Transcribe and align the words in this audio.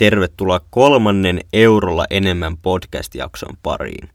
Tervetuloa 0.00 0.60
kolmannen 0.70 1.40
eurolla 1.52 2.04
enemmän 2.10 2.56
podcast-jakson 2.56 3.56
pariin. 3.62 4.08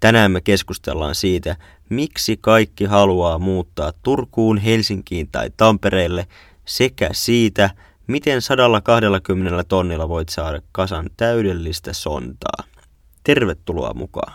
Tänään 0.00 0.30
me 0.30 0.40
keskustellaan 0.40 1.14
siitä, 1.14 1.56
miksi 1.88 2.36
kaikki 2.40 2.84
haluaa 2.84 3.38
muuttaa 3.38 3.92
Turkuun, 4.02 4.58
Helsinkiin 4.58 5.28
tai 5.32 5.50
Tampereelle 5.56 6.26
sekä 6.64 7.08
siitä, 7.12 7.70
miten 8.06 8.42
120 8.42 9.64
tonnilla 9.64 10.08
voit 10.08 10.28
saada 10.28 10.60
kasan 10.72 11.10
täydellistä 11.16 11.92
sontaa. 11.92 12.64
Tervetuloa 13.24 13.94
mukaan. 13.94 14.34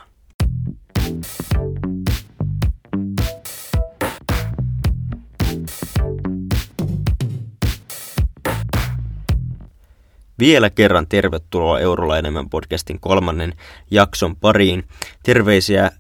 Vielä 10.44 10.70
kerran 10.70 11.08
tervetuloa 11.08 11.80
Eurolla 11.80 12.18
enemmän 12.18 12.50
podcastin 12.50 13.00
kolmannen 13.00 13.54
jakson 13.92 14.36
pariin. 14.36 14.84
Terveisiä 15.24 15.92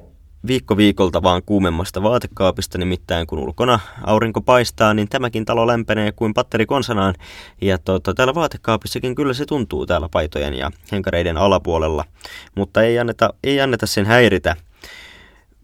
viikko 0.47 0.77
viikolta 0.77 1.23
vaan 1.23 1.41
kuumemmasta 1.45 2.03
vaatekaapista, 2.03 2.77
nimittäin 2.77 3.27
kun 3.27 3.39
ulkona 3.39 3.79
aurinko 4.03 4.41
paistaa, 4.41 4.93
niin 4.93 5.09
tämäkin 5.09 5.45
talo 5.45 5.67
lämpenee 5.67 6.11
kuin 6.11 6.33
patteri 6.33 6.65
konsanaan. 6.65 7.15
Ja 7.61 7.77
tota, 7.77 8.13
täällä 8.13 8.35
vaatekaapissakin 8.35 9.15
kyllä 9.15 9.33
se 9.33 9.45
tuntuu 9.45 9.85
täällä 9.85 10.09
paitojen 10.09 10.53
ja 10.53 10.71
henkareiden 10.91 11.37
alapuolella, 11.37 12.05
mutta 12.55 12.83
ei 12.83 12.99
anneta, 12.99 13.33
ei 13.43 13.61
anneta 13.61 13.87
sen 13.87 14.05
häiritä. 14.05 14.55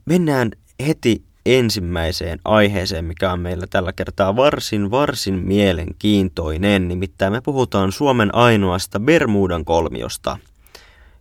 Mennään 0.05 0.51
heti 0.87 1.23
ensimmäiseen 1.57 2.39
aiheeseen, 2.45 3.05
mikä 3.05 3.31
on 3.31 3.39
meillä 3.39 3.67
tällä 3.67 3.93
kertaa 3.93 4.35
varsin, 4.35 4.91
varsin 4.91 5.33
mielenkiintoinen. 5.33 6.87
Nimittäin 6.87 7.33
me 7.33 7.41
puhutaan 7.41 7.91
Suomen 7.91 8.35
ainoasta 8.35 8.99
Bermudan 8.99 9.65
kolmiosta. 9.65 10.37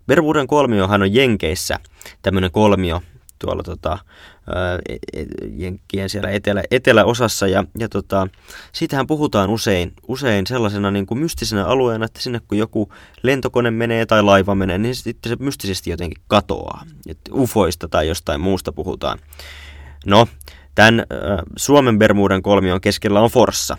Bermudan 0.07 0.47
kolmiohan 0.47 1.03
on 1.03 1.15
Jenkeissä 1.15 1.79
tämmöinen 2.23 2.51
kolmio 2.51 3.03
tuolla 3.39 3.63
tota, 3.63 3.99
e, 4.89 5.21
e, 5.21 5.27
Jenkkien 5.57 6.09
siellä 6.09 6.31
etelä, 6.31 6.63
eteläosassa 6.71 7.47
ja, 7.47 7.65
ja 7.79 7.89
tota, 7.89 8.29
siitähän 8.73 9.07
puhutaan 9.07 9.51
usein, 9.51 9.93
usein 10.09 10.47
sellaisena 10.47 10.91
niin 10.91 11.07
kuin 11.07 11.19
mystisenä 11.19 11.67
alueena, 11.67 12.05
että 12.05 12.23
sinne 12.23 12.41
kun 12.49 12.59
joku 12.59 12.93
lentokone 13.23 13.71
menee 13.71 14.07
tai 14.07 14.23
laiva 14.23 14.55
menee, 14.55 14.79
niin 14.79 14.95
sitten 14.95 15.31
se 15.31 15.37
mystisesti 15.41 15.91
jotenkin 15.91 16.23
katoaa. 16.27 16.85
Et 17.09 17.19
ufoista 17.33 17.89
tai 17.89 18.09
jostain 18.09 18.41
muusta 18.41 18.73
puhutaan. 18.73 19.19
No, 20.07 20.27
tämän 20.75 21.05
Suomen 21.57 21.99
Bermudan 21.99 22.43
kolmion 22.43 22.81
keskellä 22.81 23.21
on 23.21 23.31
Forssa. 23.31 23.77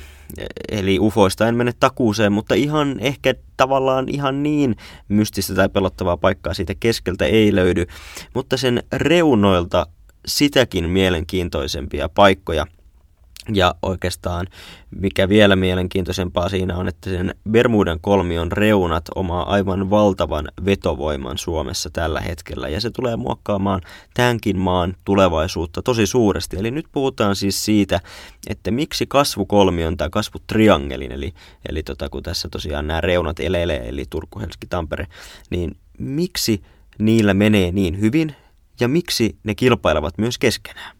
Eli 0.71 0.99
ufoista 0.99 1.47
en 1.47 1.55
mene 1.55 1.71
takuuseen, 1.79 2.31
mutta 2.31 2.55
ihan 2.55 2.99
ehkä 2.99 3.33
tavallaan 3.57 4.09
ihan 4.09 4.43
niin 4.43 4.75
mystistä 5.07 5.55
tai 5.55 5.69
pelottavaa 5.69 6.17
paikkaa 6.17 6.53
siitä 6.53 6.73
keskeltä 6.79 7.25
ei 7.25 7.55
löydy. 7.55 7.85
Mutta 8.33 8.57
sen 8.57 8.83
reunoilta 8.93 9.87
sitäkin 10.27 10.89
mielenkiintoisempia 10.89 12.09
paikkoja– 12.09 12.65
ja 13.53 13.75
oikeastaan 13.81 14.47
mikä 14.95 15.29
vielä 15.29 15.55
mielenkiintoisempaa 15.55 16.49
siinä 16.49 16.77
on, 16.77 16.87
että 16.87 17.09
sen 17.09 17.35
Bermudan 17.49 17.99
kolmion 18.01 18.51
reunat 18.51 19.05
omaa 19.15 19.53
aivan 19.53 19.89
valtavan 19.89 20.47
vetovoiman 20.65 21.37
Suomessa 21.37 21.89
tällä 21.89 22.21
hetkellä. 22.21 22.69
Ja 22.69 22.81
se 22.81 22.91
tulee 22.91 23.15
muokkaamaan 23.15 23.81
tämänkin 24.13 24.57
maan 24.57 24.95
tulevaisuutta 25.05 25.81
tosi 25.81 26.07
suuresti. 26.07 26.57
Eli 26.57 26.71
nyt 26.71 26.85
puhutaan 26.91 27.35
siis 27.35 27.65
siitä, 27.65 27.99
että 28.47 28.71
miksi 28.71 29.05
kasvukolmion 29.07 29.97
tai 29.97 30.09
kasvutriangelin, 30.11 31.11
eli, 31.11 31.33
eli 31.69 31.83
tota, 31.83 32.09
kun 32.09 32.23
tässä 32.23 32.49
tosiaan 32.49 32.87
nämä 32.87 33.01
reunat 33.01 33.39
elelee, 33.39 33.89
eli 33.89 34.05
Turku, 34.09 34.39
Helsinki, 34.39 34.67
Tampere, 34.67 35.07
niin 35.49 35.77
miksi 35.99 36.61
niillä 36.99 37.33
menee 37.33 37.71
niin 37.71 37.99
hyvin 37.99 38.35
ja 38.79 38.87
miksi 38.87 39.37
ne 39.43 39.55
kilpailevat 39.55 40.17
myös 40.17 40.37
keskenään? 40.37 40.98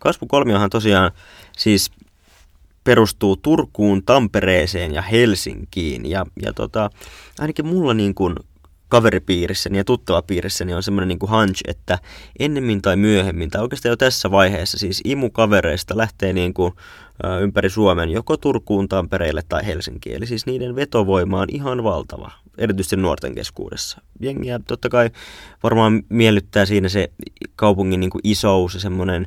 Kasvukolmiohan 0.00 0.70
tosiaan 0.70 1.10
siis 1.58 1.90
perustuu 2.84 3.36
Turkuun, 3.36 4.02
Tampereeseen 4.04 4.94
ja 4.94 5.02
Helsinkiin. 5.02 6.10
Ja, 6.10 6.26
ja 6.42 6.52
tota, 6.52 6.90
ainakin 7.38 7.66
mulla 7.66 7.94
niin 7.94 8.14
kuin 8.14 8.34
kaveripiirissäni 8.88 9.78
ja 9.78 9.84
tuttavapiirissäni 9.84 10.74
on 10.74 10.82
semmoinen 10.82 11.08
niin 11.08 11.30
hunch, 11.30 11.62
että 11.68 11.98
ennemmin 12.38 12.82
tai 12.82 12.96
myöhemmin, 12.96 13.50
tai 13.50 13.62
oikeastaan 13.62 13.90
jo 13.90 13.96
tässä 13.96 14.30
vaiheessa, 14.30 14.78
siis 14.78 15.00
imukavereista 15.04 15.96
lähtee 15.96 16.32
niin 16.32 16.54
kuin, 16.54 16.72
ympäri 17.40 17.70
Suomen 17.70 18.10
joko 18.10 18.36
Turkuun, 18.36 18.88
Tampereelle 18.88 19.42
tai 19.48 19.66
Helsinkiin. 19.66 20.16
Eli 20.16 20.26
siis 20.26 20.46
niiden 20.46 20.76
vetovoima 20.76 21.40
on 21.40 21.48
ihan 21.50 21.84
valtava, 21.84 22.30
erityisesti 22.58 22.96
nuorten 22.96 23.34
keskuudessa. 23.34 24.00
Jengiä 24.20 24.60
totta 24.66 24.88
kai 24.88 25.10
varmaan 25.62 26.02
miellyttää 26.08 26.66
siinä 26.66 26.88
se 26.88 27.10
kaupungin 27.56 28.00
niin 28.00 28.10
kuin 28.10 28.20
isous 28.24 28.74
ja 28.74 28.80
semmoinen 28.80 29.26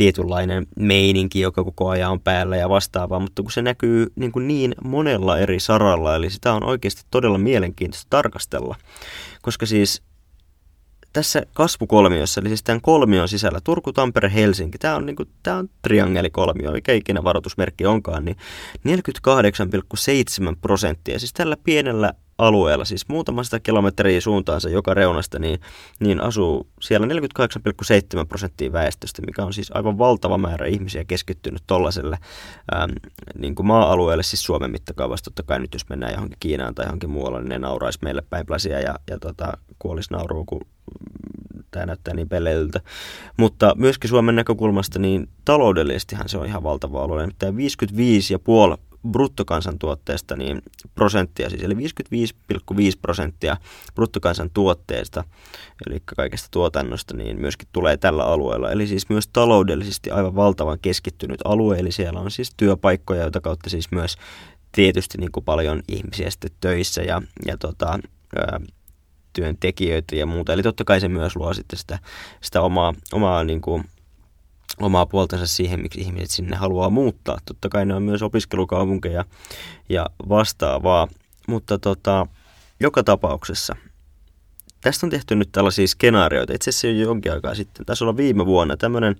tietynlainen 0.00 0.66
meininki, 0.76 1.40
joka 1.40 1.64
koko 1.64 1.88
ajan 1.88 2.10
on 2.10 2.20
päällä 2.20 2.56
ja 2.56 2.68
vastaavaa, 2.68 3.20
mutta 3.20 3.42
kun 3.42 3.52
se 3.52 3.62
näkyy 3.62 4.06
niin, 4.16 4.32
kuin 4.32 4.48
niin 4.48 4.74
monella 4.84 5.38
eri 5.38 5.60
saralla, 5.60 6.16
eli 6.16 6.30
sitä 6.30 6.52
on 6.52 6.64
oikeasti 6.64 7.02
todella 7.10 7.38
mielenkiintoista 7.38 8.06
tarkastella, 8.10 8.76
koska 9.42 9.66
siis 9.66 10.02
tässä 11.12 11.42
kasvukolmiossa, 11.52 12.40
eli 12.40 12.48
siis 12.48 12.62
tämän 12.62 12.80
kolmion 12.80 13.28
sisällä, 13.28 13.60
Turku, 13.64 13.92
Tampere, 13.92 14.32
Helsinki, 14.34 14.78
tämä 14.78 14.96
on, 14.96 15.06
niin 15.06 15.16
kuin, 15.16 15.28
tämä 15.42 15.56
on 15.56 15.68
triangelikolmio, 15.82 16.72
mikä 16.72 16.92
ikinä 16.92 17.24
varoitusmerkki 17.24 17.86
onkaan, 17.86 18.24
niin 18.24 18.36
48,7 18.88 20.56
prosenttia, 20.60 21.18
siis 21.18 21.32
tällä 21.32 21.56
pienellä 21.64 22.12
alueella, 22.40 22.84
siis 22.84 23.08
muutamasta 23.08 23.60
kilometriä 23.60 24.20
suuntaansa 24.20 24.68
joka 24.68 24.94
reunasta, 24.94 25.38
niin, 25.38 25.60
niin 26.00 26.20
asuu 26.20 26.66
siellä 26.80 27.06
48,7 27.06 28.26
prosenttia 28.28 28.72
väestöstä, 28.72 29.22
mikä 29.22 29.44
on 29.44 29.52
siis 29.52 29.70
aivan 29.74 29.98
valtava 29.98 30.38
määrä 30.38 30.66
ihmisiä 30.66 31.04
keskittynyt 31.04 31.62
tuollaiselle 31.66 32.18
niin 33.38 33.54
kuin 33.54 33.66
maa-alueelle, 33.66 34.22
siis 34.22 34.42
Suomen 34.42 34.70
mittakaavassa. 34.70 35.24
Totta 35.24 35.42
kai 35.42 35.60
nyt 35.60 35.72
jos 35.72 35.88
mennään 35.88 36.12
johonkin 36.12 36.36
Kiinaan 36.40 36.74
tai 36.74 36.86
johonkin 36.86 37.10
muualle, 37.10 37.40
niin 37.40 37.48
ne 37.48 37.58
nauraisi 37.58 37.98
meille 38.02 38.22
päin 38.30 38.46
ja, 38.70 38.94
ja 39.10 39.18
tota, 39.18 39.52
kuolisi 39.78 40.12
nauruun, 40.12 40.46
kun 40.46 40.60
tämä 41.70 41.86
näyttää 41.86 42.14
niin 42.14 42.28
peleiltä. 42.28 42.80
Mutta 43.36 43.74
myöskin 43.76 44.10
Suomen 44.10 44.36
näkökulmasta, 44.36 44.98
niin 44.98 45.28
taloudellisestihan 45.44 46.28
se 46.28 46.38
on 46.38 46.46
ihan 46.46 46.62
valtava 46.62 47.02
alue. 47.02 47.20
Nimittäin 47.20 47.54
55,5 47.54 47.60
bruttokansantuotteesta 49.08 50.36
niin 50.36 50.62
prosenttia, 50.94 51.50
siis 51.50 51.62
eli 51.62 51.74
55,5 51.74 51.80
prosenttia 53.02 53.56
bruttokansantuotteesta, 53.94 55.24
eli 55.86 56.02
kaikesta 56.16 56.48
tuotannosta, 56.50 57.16
niin 57.16 57.40
myöskin 57.40 57.68
tulee 57.72 57.96
tällä 57.96 58.24
alueella. 58.24 58.70
Eli 58.70 58.86
siis 58.86 59.08
myös 59.08 59.28
taloudellisesti 59.28 60.10
aivan 60.10 60.36
valtavan 60.36 60.78
keskittynyt 60.82 61.40
alue, 61.44 61.78
eli 61.78 61.92
siellä 61.92 62.20
on 62.20 62.30
siis 62.30 62.52
työpaikkoja, 62.56 63.22
joita 63.22 63.40
kautta 63.40 63.70
siis 63.70 63.90
myös 63.90 64.16
tietysti 64.72 65.18
niin 65.18 65.32
kuin 65.32 65.44
paljon 65.44 65.82
ihmisiä 65.88 66.30
sitten 66.30 66.50
töissä 66.60 67.02
ja, 67.02 67.22
ja 67.46 67.56
tota, 67.56 67.98
ää, 68.36 68.60
työntekijöitä 69.32 70.16
ja 70.16 70.26
muuta. 70.26 70.52
Eli 70.52 70.62
totta 70.62 70.84
kai 70.84 71.00
se 71.00 71.08
myös 71.08 71.36
luo 71.36 71.54
sitten 71.54 71.78
sitä, 71.78 71.98
sitä 72.40 72.62
omaa, 72.62 72.94
omaa 73.12 73.44
niin 73.44 73.60
kuin 73.60 73.84
omaa 74.80 75.06
puoltansa 75.06 75.46
siihen, 75.46 75.80
miksi 75.80 76.00
ihmiset 76.00 76.30
sinne 76.30 76.56
haluaa 76.56 76.90
muuttaa. 76.90 77.38
Totta 77.44 77.68
kai 77.68 77.86
ne 77.86 77.94
on 77.94 78.02
myös 78.02 78.22
opiskelukaupunkeja 78.22 79.24
ja 79.88 80.06
vastaavaa, 80.28 81.08
mutta 81.48 81.78
tota, 81.78 82.26
joka 82.80 83.02
tapauksessa 83.02 83.76
tästä 84.80 85.06
on 85.06 85.10
tehty 85.10 85.36
nyt 85.36 85.48
tällaisia 85.52 85.88
skenaarioita. 85.88 86.54
Itse 86.54 86.70
asiassa 86.70 86.86
jo 86.86 86.92
jonkin 86.92 87.32
aikaa 87.32 87.54
sitten, 87.54 87.86
tässä 87.86 88.04
olla 88.04 88.16
viime 88.16 88.46
vuonna, 88.46 88.76
tämmöinen, 88.76 89.16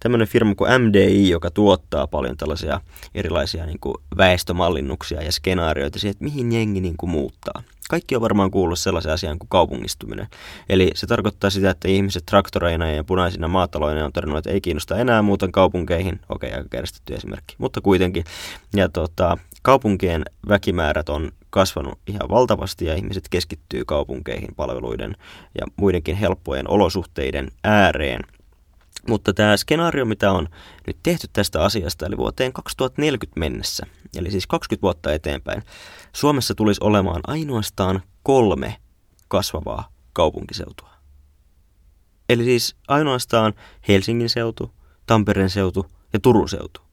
tämmöinen 0.00 0.28
firma 0.28 0.54
kuin 0.54 0.82
MDI, 0.82 1.30
joka 1.30 1.50
tuottaa 1.50 2.06
paljon 2.06 2.36
tällaisia 2.36 2.80
erilaisia 3.14 3.66
niin 3.66 3.80
kuin 3.80 3.94
väestömallinnuksia 4.16 5.22
ja 5.22 5.32
skenaarioita 5.32 5.98
siihen, 5.98 6.10
että 6.10 6.24
mihin 6.24 6.52
jengi 6.52 6.80
niin 6.80 6.96
kuin 6.96 7.10
muuttaa. 7.10 7.62
Kaikki 7.90 8.16
on 8.16 8.22
varmaan 8.22 8.50
kuullut 8.50 8.78
sellaisen 8.78 9.12
asian 9.12 9.38
kuin 9.38 9.48
kaupungistuminen. 9.48 10.26
Eli 10.68 10.90
se 10.94 11.06
tarkoittaa 11.06 11.50
sitä, 11.50 11.70
että 11.70 11.88
ihmiset 11.88 12.26
traktoreina 12.26 12.90
ja 12.90 13.04
punaisina 13.04 13.48
maataloina 13.48 14.04
on 14.04 14.12
todennut, 14.12 14.38
että 14.38 14.50
ei 14.50 14.60
kiinnosta 14.60 14.96
enää 14.96 15.22
muuten 15.22 15.52
kaupunkeihin. 15.52 16.20
Okei, 16.28 16.52
aika 16.52 16.68
kärstetty 16.68 17.14
esimerkki, 17.14 17.54
mutta 17.58 17.80
kuitenkin. 17.80 18.24
Ja 18.74 18.88
tota, 18.88 19.38
kaupunkien 19.62 20.24
väkimäärät 20.48 21.08
on 21.08 21.32
kasvanut 21.52 21.98
ihan 22.06 22.28
valtavasti 22.28 22.84
ja 22.84 22.94
ihmiset 22.94 23.28
keskittyy 23.28 23.84
kaupunkeihin 23.84 24.54
palveluiden 24.56 25.16
ja 25.60 25.66
muidenkin 25.76 26.16
helppojen 26.16 26.70
olosuhteiden 26.70 27.50
ääreen. 27.64 28.24
Mutta 29.08 29.32
tämä 29.32 29.56
skenaario, 29.56 30.04
mitä 30.04 30.32
on 30.32 30.48
nyt 30.86 30.96
tehty 31.02 31.26
tästä 31.32 31.64
asiasta, 31.64 32.06
eli 32.06 32.16
vuoteen 32.16 32.52
2040 32.52 33.40
mennessä, 33.40 33.86
eli 34.16 34.30
siis 34.30 34.46
20 34.46 34.82
vuotta 34.82 35.12
eteenpäin, 35.12 35.62
Suomessa 36.12 36.54
tulisi 36.54 36.80
olemaan 36.84 37.20
ainoastaan 37.26 38.02
kolme 38.22 38.76
kasvavaa 39.28 39.88
kaupunkiseutua. 40.12 40.90
Eli 42.28 42.44
siis 42.44 42.76
ainoastaan 42.88 43.54
Helsingin 43.88 44.30
seutu, 44.30 44.70
Tampereen 45.06 45.50
seutu 45.50 45.86
ja 46.12 46.20
Turun 46.20 46.48
seutu 46.48 46.91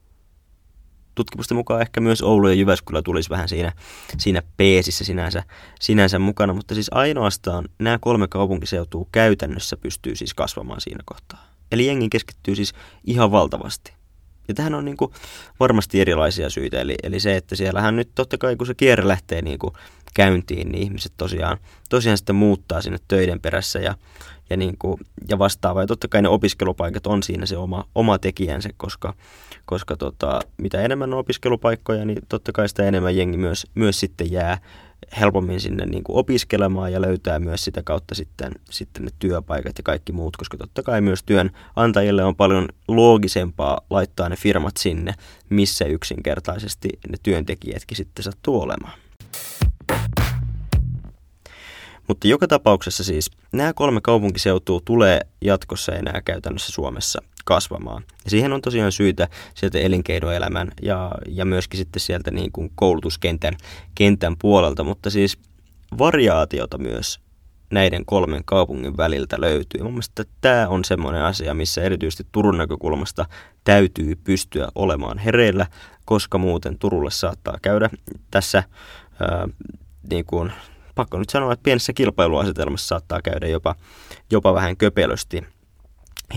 tutkimusten 1.24 1.56
mukaan 1.56 1.80
ehkä 1.80 2.00
myös 2.00 2.22
Oulu 2.22 2.48
ja 2.48 2.54
Jyväskylä 2.54 3.02
tulisi 3.02 3.30
vähän 3.30 3.48
siinä, 3.48 3.72
siinä 4.18 4.42
peesissä 4.56 5.04
sinänsä, 5.04 5.42
sinänsä 5.80 6.18
mukana, 6.18 6.54
mutta 6.54 6.74
siis 6.74 6.90
ainoastaan 6.90 7.68
nämä 7.78 7.98
kolme 7.98 8.28
kaupunkiseutua 8.28 9.06
käytännössä 9.12 9.76
pystyy 9.76 10.16
siis 10.16 10.34
kasvamaan 10.34 10.80
siinä 10.80 11.02
kohtaa. 11.04 11.46
Eli 11.72 11.86
jengi 11.86 12.08
keskittyy 12.08 12.54
siis 12.54 12.72
ihan 13.04 13.30
valtavasti. 13.30 13.92
Ja 14.48 14.54
tähän 14.54 14.74
on 14.74 14.84
niin 14.84 14.96
kuin 14.96 15.12
varmasti 15.60 16.00
erilaisia 16.00 16.50
syitä. 16.50 16.80
Eli, 16.80 16.94
eli 17.02 17.20
se, 17.20 17.36
että 17.36 17.56
siellähän 17.56 17.96
nyt 17.96 18.10
totta 18.14 18.38
kai 18.38 18.56
kun 18.56 18.66
se 18.66 18.74
kierre 18.74 19.08
lähtee 19.08 19.42
niin 19.42 19.58
kuin 19.58 19.74
käyntiin, 20.14 20.72
niin 20.72 20.82
ihmiset 20.82 21.12
tosiaan, 21.16 21.58
tosiaan 21.88 22.18
sitten 22.18 22.36
muuttaa 22.36 22.82
sinne 22.82 22.98
töiden 23.08 23.40
perässä 23.40 23.78
ja, 23.78 23.94
ja, 24.50 24.56
niin 24.56 24.78
kuin, 24.78 25.00
ja 25.28 25.38
vastaava. 25.38 25.80
Ja 25.80 25.86
totta 25.86 26.08
kai 26.08 26.22
ne 26.22 26.28
opiskelupaikat 26.28 27.06
on 27.06 27.22
siinä 27.22 27.46
se 27.46 27.56
oma, 27.56 27.84
oma 27.94 28.18
tekijänsä, 28.18 28.68
koska, 28.76 29.14
koska 29.64 29.96
tota, 29.96 30.40
mitä 30.56 30.80
enemmän 30.80 31.12
on 31.12 31.18
opiskelupaikkoja, 31.18 32.04
niin 32.04 32.18
totta 32.28 32.52
kai 32.52 32.68
sitä 32.68 32.84
enemmän 32.84 33.16
jengi 33.16 33.38
myös, 33.38 33.66
myös 33.74 34.00
sitten 34.00 34.32
jää 34.32 34.58
helpommin 35.20 35.60
sinne 35.60 35.86
niin 35.86 36.04
kuin 36.04 36.16
opiskelemaan 36.16 36.92
ja 36.92 37.00
löytää 37.00 37.38
myös 37.38 37.64
sitä 37.64 37.82
kautta 37.82 38.14
sitten, 38.14 38.52
sitten 38.70 39.04
ne 39.04 39.10
työpaikat 39.18 39.78
ja 39.78 39.82
kaikki 39.82 40.12
muut, 40.12 40.36
koska 40.36 40.56
totta 40.56 40.82
kai 40.82 41.00
myös 41.00 41.22
työnantajille 41.22 42.24
on 42.24 42.36
paljon 42.36 42.68
loogisempaa 42.88 43.80
laittaa 43.90 44.28
ne 44.28 44.36
firmat 44.36 44.76
sinne, 44.76 45.14
missä 45.50 45.84
yksinkertaisesti 45.84 46.88
ne 47.08 47.16
työntekijätkin 47.22 47.96
sitten 47.96 48.22
sattuu 48.22 48.60
olemaan. 48.60 48.98
Mutta 52.10 52.28
joka 52.28 52.46
tapauksessa 52.46 53.04
siis 53.04 53.30
nämä 53.52 53.72
kolme 53.72 54.00
kaupunkiseutua 54.00 54.80
tulee 54.84 55.20
jatkossa 55.40 55.92
enää 55.92 56.20
käytännössä 56.24 56.72
Suomessa 56.72 57.22
kasvamaan. 57.44 58.04
Ja 58.24 58.30
siihen 58.30 58.52
on 58.52 58.62
tosiaan 58.62 58.92
syytä 58.92 59.28
sieltä 59.54 59.78
elinkeinoelämän 59.78 60.72
ja, 60.82 61.12
ja 61.28 61.44
myöskin 61.44 61.78
sitten 61.78 62.00
sieltä 62.00 62.30
niin 62.30 62.52
kuin 62.52 62.72
koulutuskentän 62.74 63.56
kentän 63.94 64.36
puolelta, 64.38 64.84
mutta 64.84 65.10
siis 65.10 65.38
variaatiota 65.98 66.78
myös 66.78 67.20
näiden 67.70 68.04
kolmen 68.06 68.44
kaupungin 68.44 68.96
väliltä 68.96 69.40
löytyy. 69.40 69.82
Mun 69.82 69.92
mielestä 69.92 70.24
tämä 70.40 70.68
on 70.68 70.84
semmoinen 70.84 71.22
asia, 71.22 71.54
missä 71.54 71.82
erityisesti 71.82 72.26
Turun 72.32 72.58
näkökulmasta 72.58 73.26
täytyy 73.64 74.16
pystyä 74.24 74.68
olemaan 74.74 75.18
hereillä, 75.18 75.66
koska 76.04 76.38
muuten 76.38 76.78
Turulle 76.78 77.10
saattaa 77.10 77.58
käydä 77.62 77.90
tässä 78.30 78.62
ää, 79.20 79.48
niin 80.10 80.24
kuin, 80.24 80.52
pakko 80.94 81.18
nyt 81.18 81.30
sanoa, 81.30 81.52
että 81.52 81.62
pienessä 81.62 81.92
kilpailuasetelmassa 81.92 82.86
saattaa 82.86 83.22
käydä 83.22 83.46
jopa, 83.46 83.74
jopa 84.30 84.54
vähän 84.54 84.76
köpelösti. 84.76 85.44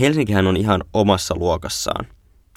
Helsinkihän 0.00 0.46
on 0.46 0.56
ihan 0.56 0.84
omassa 0.92 1.34
luokassaan 1.36 2.06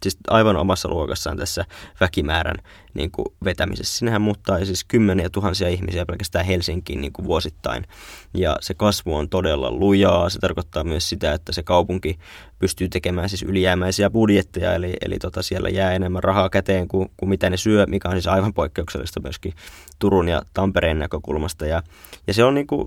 siis 0.02 0.18
aivan 0.28 0.56
omassa 0.56 0.90
luokassaan 0.90 1.38
tässä 1.38 1.66
väkimäärän 2.00 2.58
niin 2.94 3.12
kuin 3.12 3.26
vetämisessä. 3.44 3.98
Sinähän 3.98 4.22
muuttaa 4.22 4.66
siis 4.66 4.84
kymmeniä 4.84 5.30
tuhansia 5.30 5.68
ihmisiä 5.68 6.06
pelkästään 6.06 6.46
Helsinkiin 6.46 7.02
niin 7.02 7.14
kuin 7.14 7.26
vuosittain. 7.26 7.86
Ja 8.34 8.58
se 8.62 8.74
kasvu 8.74 9.16
on 9.16 9.30
todella 9.30 9.72
lujaa. 9.72 10.30
Se 10.30 10.40
tarkoittaa 10.40 10.84
myös 10.84 11.10
sitä, 11.10 11.34
että 11.34 11.52
se 11.52 11.64
kaupunki 11.64 12.20
pystyy 12.60 12.90
tekemään 12.90 13.30
siis 13.30 13.44
ylijäämäisiä 13.44 14.10
budjetteja, 14.10 14.74
eli, 14.74 14.94
eli 15.06 15.20
tota 15.20 15.42
siellä 15.42 15.70
jää 15.70 15.94
enemmän 15.94 16.24
rahaa 16.24 16.50
käteen 16.50 16.88
kuin, 16.88 17.12
kuin 17.18 17.30
mitä 17.30 17.50
ne 17.50 17.58
syö, 17.58 17.86
mikä 17.88 18.10
on 18.10 18.16
siis 18.16 18.28
aivan 18.28 18.54
poikkeuksellista 18.54 19.20
myöskin 19.20 19.54
Turun 20.00 20.28
ja 20.28 20.42
Tampereen 20.54 21.00
näkökulmasta. 21.00 21.66
Ja, 21.66 21.84
ja 22.28 22.34
se 22.34 22.44
on 22.44 22.54
niin 22.54 22.68
kuin 22.68 22.86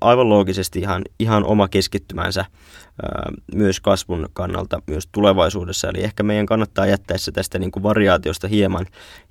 aivan 0.00 0.28
loogisesti 0.28 0.78
ihan, 0.78 1.02
ihan 1.18 1.44
oma 1.44 1.68
keskittymänsä 1.68 2.40
ää, 2.40 3.32
myös 3.54 3.80
kasvun 3.80 4.28
kannalta 4.32 4.82
myös 4.86 5.08
tulevaisuudessa. 5.12 5.88
Eli 5.88 6.04
ehkä 6.04 6.22
meidän 6.22 6.46
kannattaa 6.48 6.86
jättää 6.86 7.18
se 7.18 7.32
tästä 7.32 7.58
niin 7.58 7.70
kuin 7.70 7.82
variaatiosta 7.82 8.48
hieman, 8.48 8.86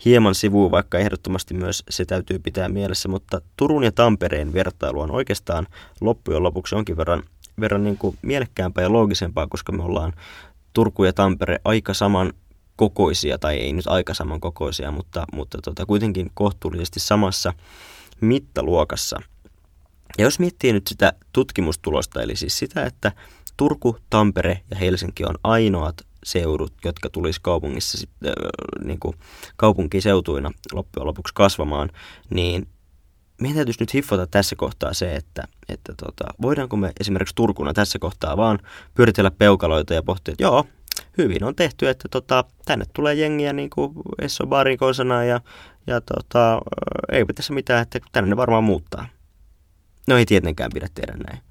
hieman 0.05 0.35
sivuun, 0.35 0.71
vaikka 0.71 0.97
ehdottomasti 0.97 1.53
myös 1.53 1.83
se 1.89 2.05
täytyy 2.05 2.39
pitää 2.39 2.69
mielessä. 2.69 3.09
Mutta 3.09 3.41
Turun 3.57 3.83
ja 3.83 3.91
Tampereen 3.91 4.53
vertailu 4.53 5.01
on 5.01 5.11
oikeastaan 5.11 5.67
loppujen 6.01 6.43
lopuksi 6.43 6.75
jonkin 6.75 6.97
verran 6.97 7.23
verran 7.59 7.83
niin 7.83 7.97
kuin 7.97 8.17
mielekkäämpää 8.21 8.83
ja 8.83 8.91
loogisempaa, 8.91 9.47
koska 9.47 9.71
me 9.71 9.83
ollaan 9.83 10.13
Turku 10.73 11.03
ja 11.03 11.13
Tampere 11.13 11.59
aika 11.65 11.93
saman 11.93 12.33
kokoisia, 12.75 13.37
tai 13.37 13.55
ei 13.57 13.73
nyt 13.73 13.87
aika 13.87 14.13
saman 14.13 14.39
kokoisia, 14.39 14.91
mutta, 14.91 15.25
mutta 15.33 15.57
tota, 15.63 15.85
kuitenkin 15.85 16.31
kohtuullisesti 16.33 16.99
samassa 16.99 17.53
mittaluokassa. 18.21 19.19
Ja 20.17 20.23
jos 20.23 20.39
miettii 20.39 20.73
nyt 20.73 20.87
sitä 20.87 21.13
tutkimustulosta, 21.33 22.21
eli 22.21 22.35
siis 22.35 22.57
sitä, 22.57 22.85
että 22.85 23.11
Turku, 23.57 23.97
Tampere 24.09 24.61
ja 24.71 24.77
Helsinki 24.77 25.23
on 25.25 25.35
ainoat 25.43 26.06
seudut, 26.23 26.73
jotka 26.85 27.09
tulisi 27.09 27.39
kaupungissa 27.43 28.07
äh, 28.25 28.33
niin 28.83 28.99
kuin 28.99 29.15
kaupunkiseutuina 29.55 30.51
loppujen 30.73 31.07
lopuksi 31.07 31.33
kasvamaan, 31.33 31.89
niin 32.29 32.67
meidän 33.41 33.55
täytyisi 33.55 33.79
nyt 33.79 33.93
hiffata 33.93 34.27
tässä 34.27 34.55
kohtaa 34.55 34.93
se, 34.93 35.15
että, 35.15 35.43
että 35.69 35.93
tota, 36.03 36.25
voidaanko 36.41 36.77
me 36.77 36.91
esimerkiksi 36.99 37.35
Turkuna 37.35 37.73
tässä 37.73 37.99
kohtaa 37.99 38.37
vaan 38.37 38.59
pyöritellä 38.93 39.31
peukaloita 39.31 39.93
ja 39.93 40.03
pohtia, 40.03 40.31
että 40.31 40.43
joo, 40.43 40.65
hyvin 41.17 41.43
on 41.43 41.55
tehty, 41.55 41.89
että 41.89 42.07
tota, 42.11 42.43
tänne 42.65 42.85
tulee 42.93 43.13
jengiä 43.13 43.53
niin 43.53 43.69
kuin 43.69 43.93
Esso 44.21 44.47
Barikosana 44.47 45.23
ja, 45.23 45.41
ja 45.87 46.01
tota, 46.01 46.61
ei 47.11 47.25
tässä 47.35 47.53
mitään, 47.53 47.81
että 47.81 47.99
tänne 48.11 48.29
ne 48.29 48.37
varmaan 48.37 48.63
muuttaa. 48.63 49.07
No 50.07 50.17
ei 50.17 50.25
tietenkään 50.25 50.71
pidä 50.73 50.87
tehdä 50.95 51.13
näin. 51.27 51.46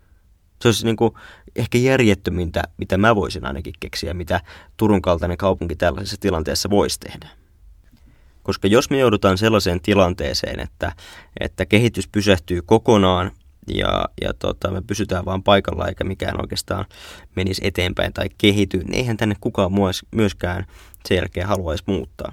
Se 0.63 0.69
olisi 0.69 0.85
niin 0.85 0.97
kuin 0.97 1.15
ehkä 1.57 1.79
järjettömintä, 1.79 2.63
mitä 2.77 2.99
mä 2.99 3.17
voisin 3.17 3.47
ainakin 3.47 3.75
keksiä, 3.81 4.15
mitä 4.15 4.41
Turun 4.77 5.03
kaltainen 5.03 5.37
kaupunki 5.37 5.77
tällaisessa 5.77 6.17
tilanteessa 6.21 6.71
voisi 6.71 7.01
tehdä. 7.01 7.29
Koska 8.43 8.69
jos 8.69 8.91
me 8.91 8.99
joudutaan 8.99 9.39
sellaiseen 9.39 9.81
tilanteeseen, 9.81 10.61
että, 10.61 10.93
että 11.41 11.67
kehitys 11.67 12.09
pysähtyy 12.09 12.63
kokonaan 12.63 13.31
ja, 13.75 14.05
ja 14.21 14.35
tota, 14.35 14.71
me 14.71 14.83
pysytään 14.87 15.25
vaan 15.25 15.43
paikalla 15.43 15.89
eikä 15.89 16.05
mikään 16.05 16.41
oikeastaan 16.41 16.85
menisi 17.37 17.63
eteenpäin 17.65 18.13
tai 18.13 18.29
kehity, 18.39 18.79
niin 18.79 18.95
eihän 18.95 19.17
tänne 19.17 19.35
kukaan 19.41 19.73
myöskään 20.11 20.67
sen 21.09 21.17
jälkeen 21.17 21.47
haluaisi 21.47 21.85
muuttaa. 21.87 22.33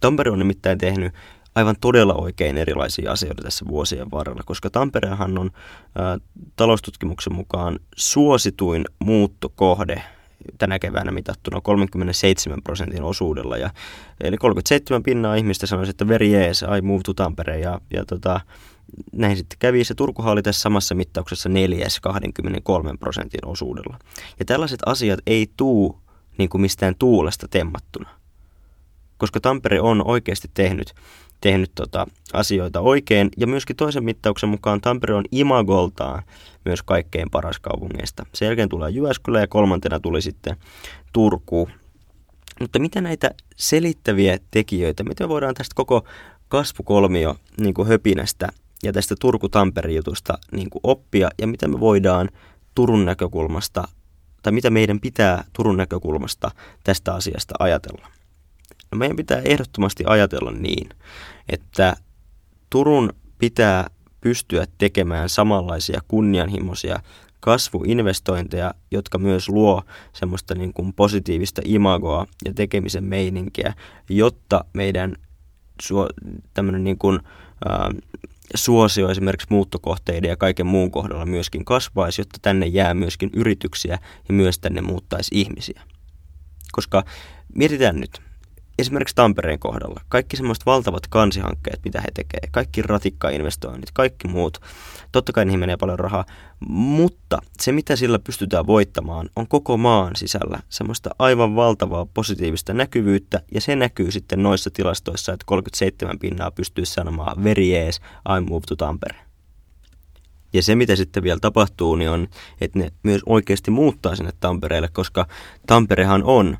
Tampere 0.00 0.30
on 0.30 0.38
nimittäin 0.38 0.78
tehnyt 0.78 1.14
aivan 1.56 1.76
todella 1.80 2.14
oikein 2.14 2.58
erilaisia 2.58 3.12
asioita 3.12 3.42
tässä 3.42 3.64
vuosien 3.68 4.10
varrella, 4.10 4.42
koska 4.46 4.70
Tamperehan 4.70 5.38
on 5.38 5.50
ä, 5.54 6.18
taloustutkimuksen 6.56 7.34
mukaan 7.34 7.78
suosituin 7.96 8.84
muuttokohde 8.98 10.02
tänä 10.58 10.78
keväänä 10.78 11.10
mitattuna 11.10 11.60
37 11.60 12.62
prosentin 12.62 13.02
osuudella. 13.02 13.56
Ja, 13.56 13.70
eli 14.20 14.36
37 14.36 15.02
pinnaa 15.02 15.34
ihmistä 15.34 15.66
sanoisi, 15.66 15.90
että 15.90 16.08
very 16.08 16.26
yes, 16.26 16.64
I 16.78 16.80
move 16.82 17.00
to 17.04 17.14
Tampere. 17.14 17.58
Ja, 17.58 17.80
ja 17.92 18.04
tota, 18.04 18.40
näin 19.12 19.36
sitten 19.36 19.58
kävi. 19.58 19.84
Se 19.84 19.94
Turkuhan 19.94 20.32
oli 20.32 20.42
tässä 20.42 20.60
samassa 20.60 20.94
mittauksessa 20.94 21.48
neljäs 21.48 22.00
23 22.00 22.96
prosentin 23.00 23.46
osuudella. 23.46 23.98
Ja 24.38 24.44
tällaiset 24.44 24.80
asiat 24.86 25.20
ei 25.26 25.50
tuu 25.56 26.00
niin 26.38 26.48
kuin 26.48 26.60
mistään 26.60 26.94
tuulesta 26.98 27.48
temmattuna. 27.48 28.08
Koska 29.16 29.40
Tampere 29.40 29.80
on 29.80 30.06
oikeasti 30.06 30.50
tehnyt 30.54 30.94
tehnyt 31.46 31.70
tota 31.74 32.06
asioita 32.32 32.80
oikein. 32.80 33.28
Ja 33.36 33.46
myöskin 33.46 33.76
toisen 33.76 34.04
mittauksen 34.04 34.48
mukaan 34.48 34.80
Tampere 34.80 35.14
on 35.14 35.24
imagoltaan 35.32 36.22
myös 36.64 36.82
kaikkein 36.82 37.30
paras 37.30 37.58
kaupungeista. 37.58 38.26
Sen 38.34 38.46
jälkeen 38.46 38.68
tulee 38.68 38.90
Jyväskylä 38.90 39.40
ja 39.40 39.46
kolmantena 39.46 40.00
tuli 40.00 40.22
sitten 40.22 40.56
Turku. 41.12 41.68
Mutta 42.60 42.78
mitä 42.78 43.00
näitä 43.00 43.30
selittäviä 43.56 44.38
tekijöitä, 44.50 45.04
miten 45.04 45.28
voidaan 45.28 45.54
tästä 45.54 45.74
koko 45.74 46.04
kasvukolmio 46.48 47.36
niin 47.60 47.74
kuin 47.74 47.88
höpinästä 47.88 48.48
ja 48.82 48.92
tästä 48.92 49.14
Turku-Tampere-jutusta 49.20 50.38
niin 50.52 50.70
kuin 50.70 50.80
oppia 50.82 51.30
ja 51.38 51.46
mitä 51.46 51.68
me 51.68 51.80
voidaan 51.80 52.28
Turun 52.74 53.04
näkökulmasta 53.04 53.88
tai 54.42 54.52
mitä 54.52 54.70
meidän 54.70 55.00
pitää 55.00 55.44
Turun 55.52 55.76
näkökulmasta 55.76 56.50
tästä 56.84 57.14
asiasta 57.14 57.54
ajatella. 57.58 58.08
No 58.92 58.98
meidän 58.98 59.16
pitää 59.16 59.40
ehdottomasti 59.44 60.04
ajatella 60.06 60.52
niin, 60.52 60.88
että 61.48 61.96
Turun 62.70 63.12
pitää 63.38 63.90
pystyä 64.20 64.66
tekemään 64.78 65.28
samanlaisia 65.28 66.00
kunnianhimoisia 66.08 67.00
kasvuinvestointeja, 67.40 68.74
jotka 68.90 69.18
myös 69.18 69.48
luo 69.48 69.82
semmoista 70.12 70.54
niin 70.54 70.72
kuin 70.72 70.92
positiivista 70.92 71.62
imagoa 71.64 72.26
ja 72.44 72.54
tekemisen 72.54 73.04
meininkiä, 73.04 73.74
jotta 74.08 74.64
meidän 74.72 75.16
suo, 75.82 76.08
tämmöinen 76.54 76.84
niin 76.84 76.98
kuin, 76.98 77.20
ää, 77.68 77.90
suosio 78.54 79.10
esimerkiksi 79.10 79.46
muuttokohteiden 79.50 80.28
ja 80.28 80.36
kaiken 80.36 80.66
muun 80.66 80.90
kohdalla 80.90 81.26
myöskin 81.26 81.64
kasvaisi, 81.64 82.20
jotta 82.20 82.38
tänne 82.42 82.66
jää 82.66 82.94
myöskin 82.94 83.30
yrityksiä 83.32 83.98
ja 84.28 84.34
myös 84.34 84.58
tänne 84.58 84.80
muuttaisi 84.80 85.30
ihmisiä. 85.40 85.82
Koska 86.72 87.04
mietitään 87.54 88.00
nyt, 88.00 88.22
esimerkiksi 88.78 89.14
Tampereen 89.14 89.58
kohdalla, 89.58 90.00
kaikki 90.08 90.36
semmoiset 90.36 90.66
valtavat 90.66 91.06
kansihankkeet, 91.06 91.80
mitä 91.84 92.00
he 92.00 92.08
tekevät, 92.14 92.50
kaikki 92.50 92.82
ratikkainvestoinnit, 92.82 93.90
kaikki 93.92 94.28
muut, 94.28 94.60
totta 95.12 95.32
kai 95.32 95.44
niihin 95.44 95.60
menee 95.60 95.76
paljon 95.76 95.98
rahaa, 95.98 96.24
mutta 96.68 97.38
se 97.60 97.72
mitä 97.72 97.96
sillä 97.96 98.18
pystytään 98.18 98.66
voittamaan 98.66 99.30
on 99.36 99.48
koko 99.48 99.76
maan 99.76 100.16
sisällä 100.16 100.58
semmoista 100.68 101.10
aivan 101.18 101.56
valtavaa 101.56 102.06
positiivista 102.14 102.74
näkyvyyttä 102.74 103.42
ja 103.54 103.60
se 103.60 103.76
näkyy 103.76 104.10
sitten 104.10 104.42
noissa 104.42 104.70
tilastoissa, 104.70 105.32
että 105.32 105.44
37 105.46 106.18
pinnaa 106.18 106.50
pystyy 106.50 106.86
sanomaan 106.86 107.44
very 107.44 107.64
yes, 107.64 108.00
I 108.38 108.40
move 108.40 108.64
to 108.68 108.76
Tampere. 108.76 109.26
Ja 110.52 110.62
se, 110.62 110.74
mitä 110.74 110.96
sitten 110.96 111.22
vielä 111.22 111.38
tapahtuu, 111.40 111.96
niin 111.96 112.10
on, 112.10 112.28
että 112.60 112.78
ne 112.78 112.90
myös 113.02 113.20
oikeasti 113.26 113.70
muuttaa 113.70 114.16
sinne 114.16 114.32
Tampereelle, 114.40 114.88
koska 114.88 115.26
Tamperehan 115.66 116.24
on 116.24 116.58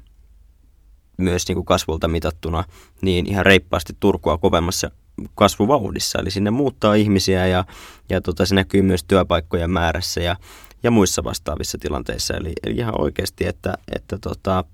myös 1.17 1.49
niin 1.49 1.57
kuin 1.57 1.65
kasvulta 1.65 2.09
mitattuna 2.09 2.65
niin 3.03 3.27
ihan 3.27 3.47
reippaasti 3.47 3.97
Turkua 4.01 4.39
kovemmassa 4.39 4.91
kasvuvauhdissa. 5.35 6.19
Eli 6.19 6.31
sinne 6.31 6.51
muuttaa 6.51 6.95
ihmisiä 6.95 7.47
ja, 7.47 7.65
ja 8.11 8.21
tota, 8.21 8.47
se 8.47 8.55
näkyy 8.55 8.83
myös 8.83 9.05
työpaikkojen 9.05 9.71
määrässä 9.71 10.21
ja, 10.21 10.37
ja 10.83 10.91
muissa 10.91 11.25
vastaavissa 11.25 11.79
tilanteissa. 11.79 12.35
Eli, 12.35 12.53
eli 12.67 12.77
ihan 12.77 13.01
oikeasti, 13.01 13.47
että, 13.47 13.75
että, 13.95 14.19
tota, 14.19 14.65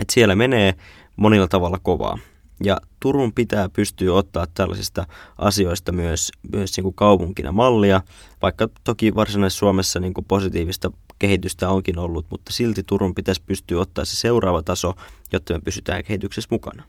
että 0.00 0.14
siellä 0.14 0.34
menee 0.34 0.74
monilla 1.16 1.48
tavalla 1.48 1.78
kovaa. 1.82 2.18
Ja 2.64 2.80
Turun 3.00 3.32
pitää 3.32 3.68
pystyä 3.68 4.14
ottaa 4.14 4.46
tällaisista 4.54 5.06
asioista 5.38 5.92
myös, 5.92 6.30
myös 6.52 6.76
niin 6.76 6.82
kuin 6.82 6.94
kaupunkina 6.94 7.52
mallia, 7.52 8.00
vaikka 8.42 8.68
toki 8.84 9.14
varsinaisessa 9.14 9.58
Suomessa 9.58 10.00
niin 10.00 10.14
kuin 10.14 10.24
positiivista 10.24 10.90
kehitystä 11.24 11.70
onkin 11.70 11.98
ollut, 11.98 12.26
mutta 12.30 12.52
silti 12.52 12.82
Turun 12.82 13.14
pitäisi 13.14 13.42
pystyä 13.46 13.80
ottaa 13.80 14.04
se 14.04 14.16
seuraava 14.16 14.62
taso, 14.62 14.94
jotta 15.32 15.54
me 15.54 15.60
pysytään 15.60 16.04
kehityksessä 16.04 16.48
mukana. 16.50 16.84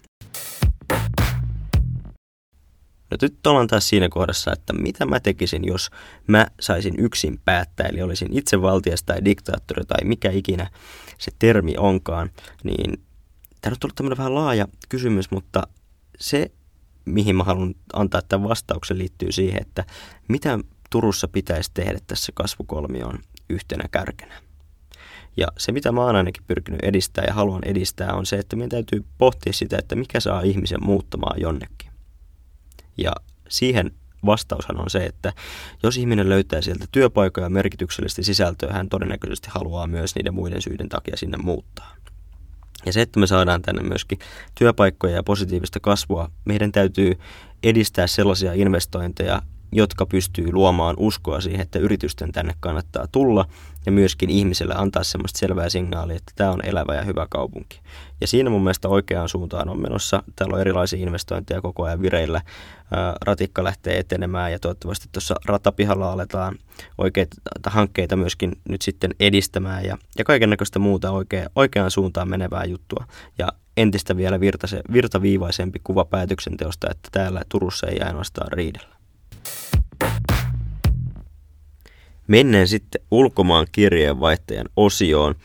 No 3.12 3.18
nyt 3.22 3.48
ollaan 3.48 3.68
taas 3.68 3.90
siinä 3.90 4.10
kohdassa, 4.10 4.54
että 4.54 4.74
mitä 4.74 5.06
mä 5.06 5.20
tekisin, 5.20 5.66
jos 5.66 5.90
mä 6.28 6.48
saisin 6.60 6.94
yksin 6.98 7.40
päättää, 7.46 7.88
eli 7.88 8.02
olisin 8.02 8.38
itse 8.38 8.62
valtias 8.62 9.04
tai 9.04 9.26
diktaattori 9.26 9.86
tai 9.86 10.04
mikä 10.04 10.32
ikinä 10.32 10.70
se 11.18 11.32
termi 11.40 11.74
onkaan, 11.78 12.32
niin 12.64 13.04
tämä 13.62 13.72
on 13.72 13.80
tullut 13.80 13.96
tämmöinen 13.96 14.18
vähän 14.18 14.36
laaja 14.36 14.68
kysymys, 14.90 15.32
mutta 15.32 15.68
se, 16.20 16.52
mihin 17.06 17.36
mä 17.36 17.44
haluan 17.44 17.76
antaa 17.94 18.22
tämän 18.22 18.50
vastauksen, 18.50 18.98
liittyy 18.98 19.32
siihen, 19.32 19.62
että 19.62 19.86
mitä 20.28 20.60
Turussa 20.90 21.28
pitäisi 21.28 21.72
tehdä 21.74 22.00
tässä 22.08 22.32
kasvukolmioon 22.36 23.20
yhtenä 23.50 23.84
kärkenä. 23.92 24.42
Ja 25.38 25.48
se, 25.58 25.72
mitä 25.72 25.92
mä 25.92 26.04
oon 26.04 26.16
ainakin 26.16 26.44
pyrkinyt 26.48 26.80
edistää 26.84 27.24
ja 27.28 27.34
haluan 27.34 27.62
edistää, 27.66 28.14
on 28.14 28.26
se, 28.26 28.36
että 28.36 28.56
meidän 28.56 28.70
täytyy 28.70 29.06
pohtia 29.18 29.54
sitä, 29.54 29.78
että 29.78 29.96
mikä 29.96 30.20
saa 30.20 30.42
ihmisen 30.42 30.84
muuttamaan 30.84 31.42
jonnekin. 31.42 31.92
Ja 32.98 33.12
siihen 33.50 33.92
vastaushan 34.26 34.82
on 34.82 34.90
se, 34.90 35.06
että 35.06 35.34
jos 35.84 35.98
ihminen 35.98 36.30
löytää 36.30 36.62
sieltä 36.62 36.86
työpaikoja 36.92 37.46
ja 37.46 37.50
merkityksellistä 37.50 38.24
sisältöä, 38.24 38.74
hän 38.74 38.90
todennäköisesti 38.90 39.48
haluaa 39.52 39.88
myös 39.88 40.16
niiden 40.16 40.34
muiden 40.34 40.62
syiden 40.62 40.90
takia 40.90 41.18
sinne 41.18 41.38
muuttaa. 41.38 41.96
Ja 42.86 42.94
se, 42.94 43.02
että 43.02 43.20
me 43.20 43.28
saadaan 43.28 43.62
tänne 43.62 43.84
myöskin 43.84 44.20
työpaikkoja 44.56 45.16
ja 45.16 45.24
positiivista 45.24 45.80
kasvua, 45.80 46.32
meidän 46.46 46.72
täytyy 46.72 47.20
edistää 47.64 48.08
sellaisia 48.08 48.54
investointeja, 48.54 49.42
jotka 49.72 50.06
pystyy 50.06 50.52
luomaan 50.52 50.96
uskoa 50.98 51.42
siihen, 51.42 51.62
että 51.62 51.80
yritysten 51.80 52.32
tänne 52.32 52.54
kannattaa 52.60 53.08
tulla 53.12 53.46
ja 53.86 53.92
myöskin 53.92 54.30
ihmiselle 54.30 54.74
antaa 54.78 55.04
semmoista 55.04 55.40
selvää 55.40 55.70
signaalia, 55.70 56.16
että 56.16 56.32
tämä 56.36 56.52
on 56.52 56.66
elävä 56.66 56.96
ja 56.96 57.04
hyvä 57.04 57.28
kaupunki. 57.30 57.80
Ja 58.22 58.28
siinä 58.28 58.50
mun 58.50 58.64
mielestä 58.64 58.90
oikeaan 58.90 59.30
suuntaan 59.30 59.70
on 59.70 59.82
menossa. 59.82 60.24
Täällä 60.36 60.56
on 60.56 60.62
erilaisia 60.62 61.00
investointeja 61.00 61.62
koko 61.62 61.84
ajan 61.84 62.02
vireillä. 62.02 62.42
Ratikka 63.22 63.64
lähtee 63.64 64.00
etenemään 64.00 64.52
ja 64.52 64.60
toivottavasti 64.60 65.10
tuossa 65.12 65.36
ratapihalla 65.46 66.12
aletaan 66.12 66.56
oikeita 66.98 67.36
hankkeita 67.68 68.16
myöskin 68.16 68.52
nyt 68.70 68.82
sitten 68.82 69.12
edistämään 69.20 69.86
ja, 69.86 69.98
ja 70.18 70.24
kaiken 70.24 70.50
näköistä 70.50 70.80
muuta 70.80 71.12
oikea, 71.12 71.50
oikeaan 71.56 71.92
suuntaan 71.92 72.30
menevää 72.30 72.66
juttua. 72.66 73.06
Ja 73.38 73.48
entistä 73.78 74.18
vielä 74.18 74.40
virtase, 74.40 74.82
virtaviivaisempi 74.94 75.80
kuva 75.84 76.06
päätöksenteosta, 76.06 76.88
että 76.92 77.10
täällä 77.12 77.42
Turussa 77.50 77.88
ei 77.88 78.00
ainoastaan 78.00 78.52
riidellä. 78.52 78.95
Mennään 82.28 82.68
sitten 82.68 83.02
ulkomaan 83.12 83.68
kirjeenvaihtajan 83.72 84.70
osioon. 84.78 85.36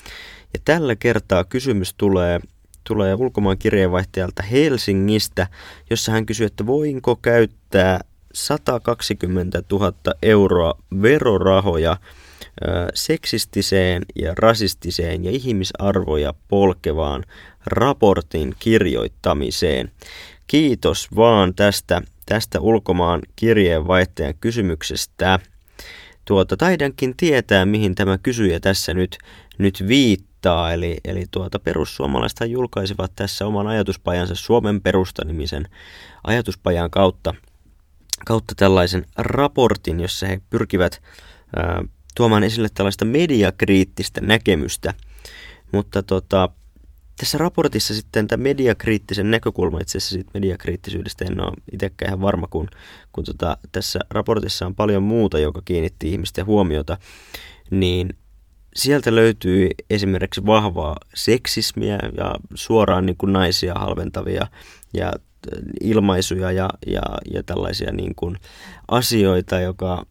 Ja 0.54 0.60
tällä 0.64 0.96
kertaa 0.96 1.44
kysymys 1.44 1.94
tulee, 1.94 2.40
tulee 2.84 3.14
ulkomaan 3.14 3.58
kirjeenvaihtajalta 3.58 4.42
Helsingistä, 4.42 5.46
jossa 5.90 6.12
hän 6.12 6.26
kysyy, 6.26 6.46
että 6.46 6.66
voinko 6.66 7.16
käyttää 7.16 8.00
120 8.34 9.62
000 9.72 9.92
euroa 10.22 10.74
verorahoja 11.02 11.96
seksistiseen 12.94 14.02
ja 14.16 14.34
rasistiseen 14.38 15.24
ja 15.24 15.30
ihmisarvoja 15.30 16.34
polkevaan 16.48 17.24
raportin 17.66 18.54
kirjoittamiseen. 18.58 19.90
Kiitos 20.46 21.08
vaan 21.16 21.54
tästä, 21.54 22.02
tästä 22.26 22.60
ulkomaan 22.60 23.20
kirjeenvaihtajan 23.36 24.34
kysymyksestä. 24.40 25.38
Tuota, 26.30 26.56
taidankin 26.56 27.16
tietää, 27.16 27.66
mihin 27.66 27.94
tämä 27.94 28.18
kysyjä 28.18 28.60
tässä 28.60 28.94
nyt, 28.94 29.18
nyt 29.58 29.84
viittaa. 29.88 30.72
Eli, 30.72 30.96
eli 31.04 31.24
tuota, 31.30 31.58
perussuomalaiset 31.58 32.38
julkaisivat 32.46 33.12
tässä 33.16 33.46
oman 33.46 33.66
ajatuspajansa 33.66 34.34
Suomen 34.34 34.80
perustanimisen 34.80 35.68
ajatuspajan 36.24 36.90
kautta, 36.90 37.34
kautta 38.26 38.54
tällaisen 38.56 39.06
raportin, 39.18 40.00
jossa 40.00 40.26
he 40.26 40.40
pyrkivät 40.50 41.02
ää, 41.56 41.84
tuomaan 42.16 42.44
esille 42.44 42.68
tällaista 42.74 43.04
mediakriittistä 43.04 44.20
näkemystä. 44.20 44.94
Mutta 45.72 46.02
tota, 46.02 46.48
tässä 47.20 47.38
raportissa 47.38 47.94
sitten 47.94 48.28
tämä 48.28 48.42
mediakriittisen 48.42 49.30
näkökulma, 49.30 49.80
itse 49.80 49.98
asiassa 49.98 50.12
siitä 50.14 50.30
mediakriittisyydestä 50.34 51.24
en 51.24 51.40
ole 51.40 51.52
itsekään 51.72 52.08
ihan 52.08 52.20
varma, 52.20 52.46
kun, 52.46 52.68
kun 53.12 53.24
tota, 53.24 53.56
tässä 53.72 53.98
raportissa 54.10 54.66
on 54.66 54.74
paljon 54.74 55.02
muuta, 55.02 55.38
joka 55.38 55.62
kiinnitti 55.64 56.10
ihmisten 56.10 56.46
huomiota, 56.46 56.98
niin 57.70 58.16
sieltä 58.76 59.14
löytyy 59.14 59.70
esimerkiksi 59.90 60.46
vahvaa 60.46 60.96
seksismiä 61.14 61.98
ja 62.16 62.34
suoraan 62.54 63.06
niin 63.06 63.16
kuin 63.16 63.32
naisia 63.32 63.74
halventavia 63.74 64.46
ja 64.94 65.12
ilmaisuja 65.80 66.52
ja, 66.52 66.70
ja, 66.86 67.02
ja 67.32 67.42
tällaisia 67.42 67.92
niin 67.92 68.14
kuin 68.14 68.36
asioita, 68.88 69.60
joka 69.60 70.06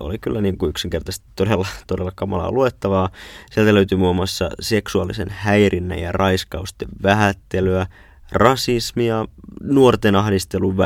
oli 0.00 0.18
kyllä 0.18 0.40
niin 0.40 0.58
kuin 0.58 0.70
yksinkertaisesti 0.70 1.26
todella, 1.36 1.66
todella 1.86 2.12
kamalaa 2.14 2.52
luettavaa. 2.52 3.10
Sieltä 3.50 3.74
löytyy 3.74 3.98
muun 3.98 4.16
muassa 4.16 4.50
seksuaalisen 4.60 5.28
häirinnän 5.30 5.98
ja 5.98 6.12
raiskausten 6.12 6.88
vähättelyä, 7.02 7.86
rasismia, 8.32 9.26
nuorten 9.62 10.16
ahdistelun 10.16 10.76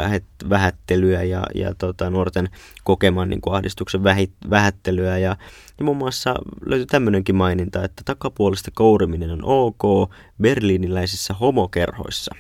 vähättelyä 0.50 1.23
ja, 1.23 1.42
ja 1.54 1.75
tota, 1.75 2.11
nuorten 2.11 2.49
kokeman 2.85 3.31
niin 3.31 3.40
kuin 3.40 3.54
ahdistuksen 3.54 4.04
vähit, 4.04 4.33
vähättelyä. 4.50 5.19
Ja, 5.19 5.37
ja 5.78 5.85
muun 5.85 5.97
muassa 5.97 6.35
löytyy 6.66 6.87
tämmöinenkin 6.87 7.35
maininta, 7.35 7.85
että 7.85 8.02
takapuolista 8.04 8.71
kouriminen 8.75 9.31
on 9.31 9.45
ok 9.45 10.11
berliiniläisissä 10.40 11.35
homokerhoissa. 11.35 12.35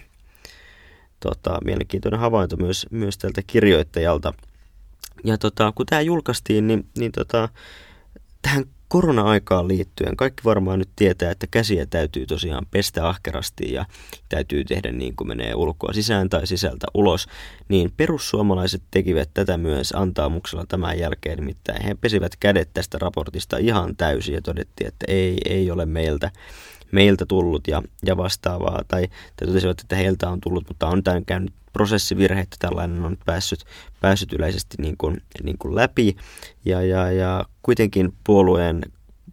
Tota, 1.20 1.58
mielenkiintoinen 1.64 2.20
havainto 2.20 2.56
myös, 2.56 2.86
myös 2.90 3.18
tältä 3.18 3.42
kirjoittajalta– 3.46 4.34
ja 5.24 5.38
tota, 5.38 5.72
kun 5.74 5.86
tämä 5.86 6.00
julkaistiin, 6.00 6.66
niin, 6.66 6.86
niin 6.98 7.12
tota, 7.12 7.48
tähän 8.42 8.64
korona-aikaan 8.92 9.68
liittyen 9.68 10.16
kaikki 10.16 10.44
varmaan 10.44 10.78
nyt 10.78 10.88
tietää, 10.96 11.30
että 11.30 11.46
käsiä 11.50 11.86
täytyy 11.86 12.26
tosiaan 12.26 12.66
pestä 12.70 13.08
ahkerasti 13.08 13.72
ja 13.72 13.86
täytyy 14.28 14.64
tehdä 14.64 14.92
niin 14.92 15.16
kuin 15.16 15.28
menee 15.28 15.54
ulkoa 15.54 15.92
sisään 15.92 16.28
tai 16.28 16.46
sisältä 16.46 16.86
ulos, 16.94 17.26
niin 17.68 17.92
perussuomalaiset 17.96 18.82
tekivät 18.90 19.30
tätä 19.34 19.58
myös 19.58 19.92
antaamuksella 19.96 20.64
tämän 20.68 20.98
jälkeen, 20.98 21.38
nimittäin 21.38 21.84
he 21.84 21.94
pesivät 21.94 22.36
kädet 22.40 22.68
tästä 22.74 22.98
raportista 23.00 23.56
ihan 23.56 23.96
täysin 23.96 24.34
ja 24.34 24.42
todettiin, 24.42 24.88
että 24.88 25.06
ei, 25.08 25.38
ei 25.44 25.70
ole 25.70 25.86
meiltä 25.86 26.30
meiltä 26.92 27.26
tullut 27.26 27.68
ja, 27.68 27.82
ja 28.06 28.16
vastaavaa, 28.16 28.82
tai, 28.88 29.08
tai 29.36 29.48
totesivat, 29.48 29.80
että 29.80 29.96
heiltä 29.96 30.30
on 30.30 30.40
tullut, 30.40 30.64
mutta 30.68 30.86
on 30.86 31.02
tämän 31.02 31.24
käynyt 31.24 31.52
prosessivirhe, 31.72 32.40
että 32.40 32.56
tällainen 32.58 33.04
on 33.04 33.16
päässyt, 33.26 33.64
päässyt 34.00 34.32
yleisesti 34.32 34.76
niin 34.78 34.96
kuin, 34.98 35.22
niin 35.42 35.58
kuin 35.58 35.74
läpi, 35.74 36.16
ja, 36.64 36.82
ja, 36.82 37.12
ja 37.12 37.44
kuitenkin 37.62 38.12
puolueen 38.24 38.82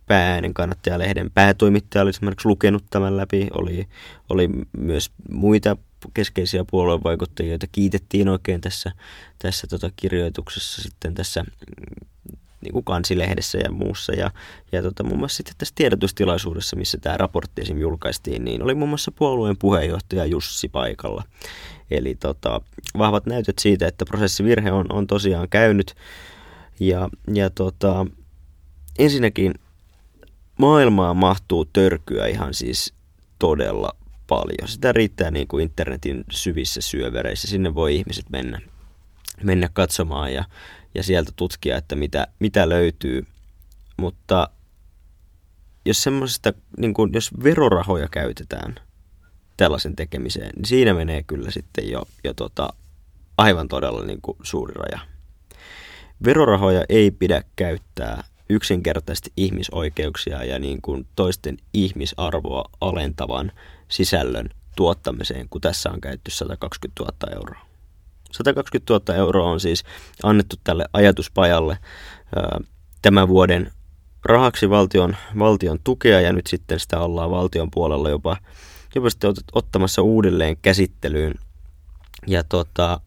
päääänen 0.05 0.53
kannattajalehden 0.53 1.31
päätoimittaja 1.31 2.01
oli 2.01 2.09
esimerkiksi 2.09 2.47
lukenut 2.47 2.83
tämän 2.89 3.17
läpi, 3.17 3.47
oli, 3.53 3.87
oli 4.29 4.49
myös 4.77 5.11
muita 5.31 5.77
keskeisiä 6.13 6.65
puoluevaikuttajia, 6.71 7.51
joita 7.51 7.67
kiitettiin 7.71 8.29
oikein 8.29 8.61
tässä, 8.61 8.91
tässä 9.39 9.67
tota 9.67 9.91
kirjoituksessa 9.95 10.81
sitten 10.81 11.13
tässä 11.13 11.45
niin 12.61 12.73
kuin 12.73 12.85
kansilehdessä 12.85 13.57
ja 13.57 13.71
muussa. 13.71 14.13
Ja, 14.13 14.31
ja 14.71 14.81
tota, 14.81 15.03
muun 15.03 15.19
muassa 15.19 15.37
sitten 15.37 15.55
tässä 15.57 15.75
tiedotustilaisuudessa, 15.75 16.75
missä 16.75 16.97
tämä 17.01 17.17
raportti 17.17 17.61
esim. 17.61 17.77
julkaistiin, 17.77 18.45
niin 18.45 18.63
oli 18.63 18.75
muun 18.75 18.89
muassa 18.89 19.11
puolueen 19.11 19.57
puheenjohtaja 19.57 20.25
Jussi 20.25 20.69
paikalla. 20.69 21.23
Eli 21.91 22.15
tota, 22.15 22.61
vahvat 22.97 23.25
näytöt 23.25 23.59
siitä, 23.59 23.87
että 23.87 24.05
prosessivirhe 24.05 24.71
on, 24.71 24.85
on 24.91 25.07
tosiaan 25.07 25.49
käynyt. 25.49 25.95
Ja, 26.79 27.09
ja 27.33 27.49
tota, 27.49 28.05
ensinnäkin 28.99 29.53
maailmaan 30.57 31.17
mahtuu 31.17 31.65
törkyä 31.65 32.27
ihan 32.27 32.53
siis 32.53 32.93
todella 33.39 33.95
paljon. 34.27 34.67
Sitä 34.67 34.91
riittää 34.91 35.31
niin 35.31 35.47
kuin 35.47 35.63
internetin 35.63 36.23
syvissä 36.31 36.81
syövereissä. 36.81 37.47
Sinne 37.47 37.75
voi 37.75 37.95
ihmiset 37.95 38.25
mennä, 38.29 38.61
mennä 39.43 39.69
katsomaan 39.73 40.33
ja, 40.33 40.43
ja 40.95 41.03
sieltä 41.03 41.31
tutkia, 41.35 41.77
että 41.77 41.95
mitä, 41.95 42.27
mitä 42.39 42.69
löytyy. 42.69 43.25
Mutta 43.97 44.49
jos 45.85 46.03
semmoisesta, 46.03 46.53
niin 46.77 46.93
kuin, 46.93 47.13
jos 47.13 47.31
verorahoja 47.43 48.07
käytetään 48.11 48.75
tällaisen 49.57 49.95
tekemiseen, 49.95 50.51
niin 50.55 50.65
siinä 50.65 50.93
menee 50.93 51.23
kyllä 51.23 51.51
sitten 51.51 51.89
jo, 51.91 52.03
jo 52.23 52.33
tota, 52.33 52.73
aivan 53.37 53.67
todella 53.67 54.05
niin 54.05 54.21
kuin 54.21 54.37
suuri 54.43 54.73
raja. 54.73 54.99
Verorahoja 56.25 56.85
ei 56.89 57.11
pidä 57.11 57.43
käyttää 57.55 58.23
yksinkertaisesti 58.49 59.31
ihmisoikeuksia 59.37 60.43
ja 60.43 60.59
niin 60.59 60.81
kuin 60.81 61.07
toisten 61.15 61.57
ihmisarvoa 61.73 62.65
alentavan 62.81 63.51
sisällön 63.87 64.49
tuottamiseen, 64.75 65.49
kun 65.49 65.61
tässä 65.61 65.91
on 65.91 66.01
käytetty 66.01 66.31
120 66.31 67.03
000 67.03 67.35
euroa. 67.35 67.68
120 68.31 68.93
000 68.93 69.15
euroa 69.15 69.51
on 69.51 69.59
siis 69.59 69.83
annettu 70.23 70.55
tälle 70.63 70.85
ajatuspajalle 70.93 71.77
tämän 73.01 73.27
vuoden 73.27 73.71
rahaksi 74.25 74.69
valtion, 74.69 75.15
valtion 75.39 75.79
tukea 75.83 76.21
ja 76.21 76.33
nyt 76.33 76.47
sitten 76.47 76.79
sitä 76.79 76.99
ollaan 76.99 77.31
valtion 77.31 77.71
puolella 77.71 78.09
jopa, 78.09 78.37
jopa 78.95 79.09
sitten 79.09 79.33
ottamassa 79.53 80.01
uudelleen 80.01 80.57
käsittelyyn. 80.61 81.33
Ja 82.27 82.43
tota, 82.43 83.01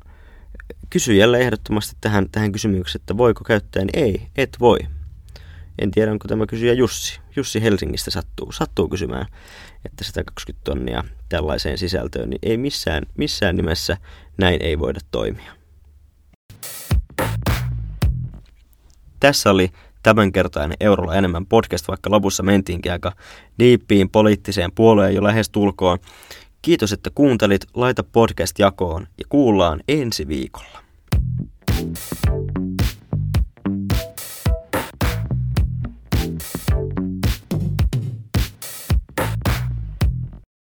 kysyjälle 0.90 1.38
ehdottomasti 1.38 1.96
tähän, 2.00 2.28
tähän 2.32 2.52
kysymykseen, 2.52 3.02
että 3.02 3.16
voiko 3.16 3.44
käyttää, 3.44 3.84
niin 3.84 3.98
ei, 4.04 4.28
et 4.36 4.56
voi. 4.60 4.78
En 5.78 5.90
tiedä, 5.90 6.12
onko 6.12 6.28
tämä 6.28 6.46
kysyjä 6.46 6.72
Jussi. 6.72 7.20
Jussi 7.36 7.62
Helsingistä 7.62 8.10
sattuu, 8.10 8.52
sattuu 8.52 8.88
kysymään, 8.88 9.26
että 9.84 10.04
120 10.04 10.64
tonnia 10.64 11.04
tällaiseen 11.28 11.78
sisältöön, 11.78 12.30
niin 12.30 12.38
ei 12.42 12.56
missään, 12.56 13.06
missään 13.18 13.56
nimessä 13.56 13.96
näin 14.38 14.62
ei 14.62 14.78
voida 14.78 15.00
toimia. 15.10 15.52
Tässä 19.20 19.50
oli 19.50 19.70
tämänkertainen 20.02 20.76
Eurolla 20.80 21.14
enemmän 21.14 21.46
podcast, 21.46 21.88
vaikka 21.88 22.10
lopussa 22.10 22.42
mentiinkin 22.42 22.92
aika 22.92 23.12
niippiin 23.58 24.10
poliittiseen 24.10 24.72
puoleen 24.72 25.14
jo 25.14 25.22
lähes 25.22 25.50
tulkoon. 25.50 25.98
Kiitos, 26.62 26.92
että 26.92 27.10
kuuntelit. 27.14 27.66
Laita 27.74 28.02
podcast 28.02 28.58
jakoon 28.58 29.06
ja 29.18 29.24
kuullaan 29.28 29.80
ensi 29.88 30.28
viikolla. 30.28 30.82
thank 32.22 32.56
you 32.56 32.61